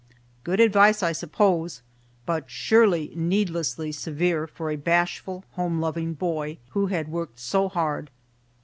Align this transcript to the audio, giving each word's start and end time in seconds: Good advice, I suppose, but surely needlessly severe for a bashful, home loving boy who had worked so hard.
Good 0.43 0.59
advice, 0.59 1.03
I 1.03 1.11
suppose, 1.11 1.83
but 2.25 2.49
surely 2.49 3.11
needlessly 3.15 3.91
severe 3.91 4.47
for 4.47 4.71
a 4.71 4.75
bashful, 4.75 5.45
home 5.51 5.79
loving 5.79 6.15
boy 6.15 6.57
who 6.69 6.87
had 6.87 7.07
worked 7.11 7.37
so 7.37 7.69
hard. 7.69 8.09